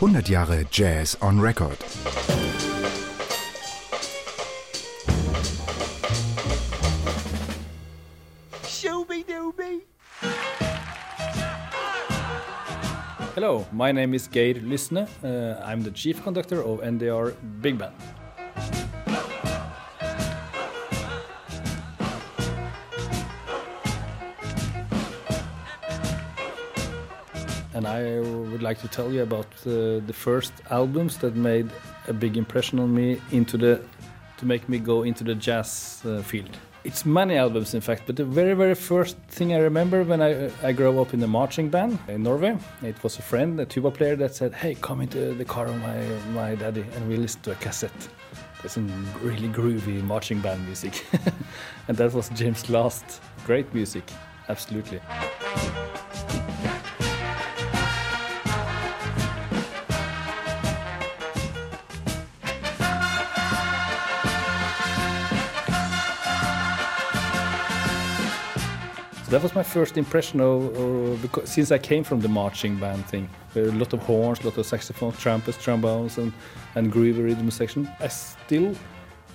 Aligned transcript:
100 0.00 0.26
Jahre 0.26 0.70
Jazz 0.70 1.16
on 1.22 1.40
Record. 1.40 1.78
Hello, 13.34 13.66
my 13.72 13.90
name 13.90 14.12
is 14.12 14.28
Geir 14.28 14.54
Lysne. 14.60 15.08
Uh, 15.24 15.62
I'm 15.64 15.82
the 15.82 15.90
chief 15.90 16.22
conductor 16.22 16.62
of 16.62 16.80
NDR 16.80 17.34
Big 17.62 17.78
Band. 17.78 17.94
And 27.76 27.86
I 27.86 28.20
would 28.50 28.62
like 28.62 28.80
to 28.80 28.88
tell 28.88 29.12
you 29.12 29.22
about 29.22 29.48
uh, 29.66 30.00
the 30.06 30.14
first 30.14 30.54
albums 30.70 31.18
that 31.18 31.36
made 31.36 31.68
a 32.08 32.12
big 32.14 32.38
impression 32.38 32.78
on 32.78 32.94
me 32.94 33.20
into 33.32 33.58
the 33.58 33.82
to 34.38 34.46
make 34.46 34.66
me 34.66 34.78
go 34.78 35.02
into 35.02 35.24
the 35.24 35.34
jazz 35.34 36.00
uh, 36.06 36.22
field. 36.22 36.56
It's 36.84 37.04
many 37.04 37.36
albums, 37.36 37.74
in 37.74 37.82
fact, 37.82 38.04
but 38.06 38.16
the 38.16 38.24
very, 38.24 38.54
very 38.54 38.74
first 38.74 39.18
thing 39.28 39.52
I 39.52 39.58
remember 39.58 40.04
when 40.04 40.22
I 40.22 40.50
I 40.62 40.72
grew 40.72 41.02
up 41.02 41.12
in 41.12 41.20
the 41.20 41.26
marching 41.26 41.68
band 41.68 41.98
in 42.08 42.22
Norway, 42.22 42.56
it 42.82 43.02
was 43.02 43.18
a 43.18 43.22
friend, 43.22 43.60
a 43.60 43.66
tuba 43.66 43.90
player, 43.90 44.16
that 44.16 44.34
said, 44.34 44.54
"Hey, 44.54 44.74
come 44.74 45.02
into 45.02 45.34
the 45.34 45.44
car 45.44 45.66
of 45.66 45.76
my 45.88 45.98
my 46.40 46.54
daddy, 46.54 46.84
and 46.94 47.08
we 47.08 47.16
listen 47.16 47.42
to 47.42 47.52
a 47.52 47.56
cassette." 47.56 48.08
There's 48.60 48.72
some 48.72 48.88
really 49.22 49.48
groovy 49.48 50.02
marching 50.02 50.40
band 50.40 50.64
music, 50.64 51.04
and 51.88 51.96
that 51.98 52.14
was 52.14 52.30
James 52.30 52.70
Last. 52.70 53.20
Great 53.44 53.74
music, 53.74 54.04
absolutely. 54.48 55.00
That 69.36 69.42
was 69.42 69.54
my 69.54 69.62
first 69.62 69.98
impression 69.98 70.40
of, 70.40 71.20
because 71.20 71.50
since 71.50 71.70
I 71.70 71.76
came 71.76 72.04
from 72.04 72.20
the 72.22 72.28
marching 72.28 72.76
band 72.76 73.04
thing, 73.04 73.28
there 73.52 73.64
were 73.64 73.68
a 73.68 73.72
lot 73.74 73.92
of 73.92 74.00
horns, 74.00 74.40
a 74.40 74.44
lot 74.44 74.56
of 74.56 74.64
saxophones, 74.64 75.18
trumpets, 75.18 75.62
trombones, 75.62 76.16
and 76.16 76.32
and 76.74 76.90
groovy 76.90 77.22
rhythm 77.22 77.50
section. 77.50 77.86
I 78.00 78.08
still 78.08 78.74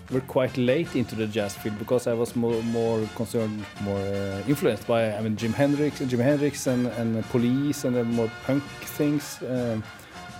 were 0.09 0.21
quite 0.21 0.57
late 0.57 0.95
into 0.95 1.13
the 1.13 1.27
jazz 1.27 1.53
field 1.55 1.77
because 1.77 2.07
I 2.07 2.13
was 2.13 2.35
more 2.35 2.63
more 2.63 3.07
concerned, 3.15 3.63
more 3.81 3.99
uh, 3.99 4.41
influenced 4.47 4.87
by 4.87 5.15
I 5.15 5.21
mean 5.21 5.35
Jimi 5.35 5.53
Hendrix, 5.53 5.99
Jimi 5.99 6.23
Hendrix, 6.23 6.65
and 6.65 6.87
and 6.87 7.23
Police, 7.29 7.85
and 7.85 7.95
the 7.95 8.03
more 8.03 8.31
punk 8.47 8.63
things. 8.97 9.37
Um, 9.43 9.83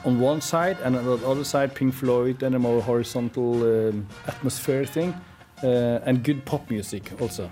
on 0.06 0.20
one 0.20 0.42
side, 0.42 0.78
and 0.84 0.96
on 0.96 1.06
the 1.06 1.28
other 1.28 1.44
side, 1.44 1.75
Pink 1.75 1.94
Floyd, 1.94 2.42
and 2.42 2.56
a 2.56 2.59
more 2.59 2.81
horizontal 2.81 3.62
um, 3.62 4.08
atmosphere 4.28 4.86
thing, 4.86 5.14
uh, 5.64 6.08
and 6.08 6.23
good 6.23 6.46
pop 6.46 6.68
music 6.72 7.12
also. 7.22 7.52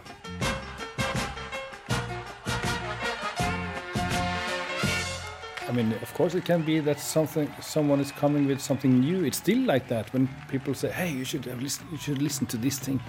I 5.70 5.72
mean, 5.72 5.94
of 6.02 6.12
course, 6.16 6.34
it 6.34 6.46
can 6.46 6.64
be 6.64 6.80
that 6.80 7.00
something 7.00 7.48
someone 7.62 8.00
is 8.00 8.12
coming 8.12 8.48
with 8.48 8.60
something 8.60 9.00
new. 9.00 9.24
It's 9.24 9.38
still 9.38 9.60
like 9.60 9.88
that 9.90 10.12
when 10.14 10.28
people 10.50 10.74
say, 10.74 10.90
"Hey, 10.90 11.12
you 11.12 11.24
should 11.24 11.46
have 11.46 11.62
listen, 11.62 11.86
you 11.92 11.98
should 11.98 12.22
listen 12.22 12.48
to 12.48 12.58
this 12.58 12.80
thing." 12.80 13.00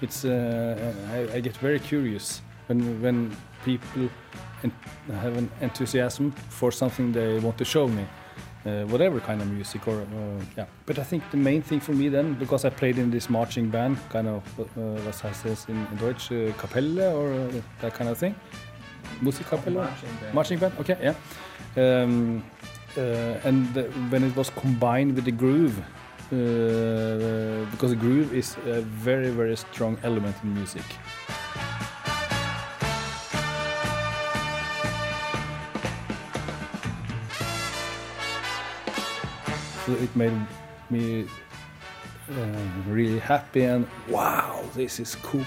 It's 0.00 0.24
uh, 0.24 0.94
I, 1.12 1.36
I 1.36 1.40
get 1.40 1.56
very 1.58 1.78
curious 1.78 2.40
when 2.68 3.02
when 3.02 3.36
people 3.64 4.08
have 5.20 5.36
an 5.36 5.50
enthusiasm 5.60 6.32
for 6.48 6.72
something 6.72 7.12
they 7.12 7.38
want 7.38 7.58
to 7.58 7.64
show 7.64 7.86
me, 7.86 8.06
uh, 8.64 8.84
whatever 8.86 9.20
kind 9.20 9.42
of 9.42 9.48
music 9.50 9.86
or 9.86 10.00
uh, 10.00 10.44
yeah. 10.56 10.66
But 10.86 10.98
I 10.98 11.04
think 11.04 11.22
the 11.30 11.36
main 11.36 11.62
thing 11.62 11.80
for 11.80 11.92
me 11.92 12.08
then, 12.08 12.34
because 12.34 12.64
I 12.64 12.70
played 12.70 12.98
in 12.98 13.10
this 13.10 13.28
marching 13.28 13.68
band, 13.68 13.98
kind 14.08 14.28
of 14.28 14.42
uh, 14.58 15.28
I 15.28 15.32
says 15.32 15.66
in, 15.68 15.76
in 15.76 15.96
Deutsch, 15.96 16.32
uh, 16.32 16.52
Kapelle 16.56 17.12
or 17.12 17.32
uh, 17.32 17.62
that 17.80 17.94
kind 17.94 18.08
of 18.08 18.18
thing, 18.18 18.34
Musikkapelle, 19.22 19.74
Marching 19.74 20.08
band. 20.20 20.34
marching 20.34 20.58
band. 20.58 20.72
Okay, 20.80 20.96
yeah. 21.02 21.14
Um, 21.76 22.42
uh, 22.96 23.00
and 23.44 23.72
the, 23.74 23.84
when 24.10 24.24
it 24.24 24.34
was 24.36 24.50
combined 24.50 25.14
with 25.14 25.24
the 25.24 25.32
groove, 25.32 25.78
uh, 25.78 27.70
because 27.70 27.90
the 27.90 27.96
groove 27.98 28.32
is 28.34 28.56
a 28.66 28.80
very 28.80 29.30
very 29.30 29.56
strong 29.56 29.96
element 30.02 30.34
in 30.42 30.54
music. 30.54 30.82
So 39.86 39.92
it 39.92 40.16
made 40.16 40.32
me 40.90 41.28
uh, 42.28 42.34
really 42.88 43.20
happy 43.20 43.62
and 43.62 43.86
wow, 44.08 44.64
this 44.74 44.98
is 44.98 45.14
cool. 45.22 45.44